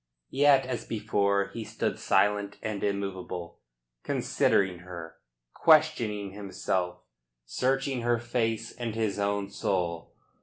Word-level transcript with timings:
Yet, 0.31 0.65
as 0.65 0.83
before, 0.83 1.49
he 1.49 1.63
stood 1.63 1.99
silent 1.99 2.57
and 2.63 2.83
immovable, 2.83 3.59
considering 4.03 4.79
her, 4.79 5.17
questioning 5.53 6.31
himself, 6.31 7.03
searching 7.45 8.01
her 8.01 8.17
face 8.17 8.71
and 8.71 8.95
his 8.95 9.19
own 9.19 9.51
soul. 9.51 10.15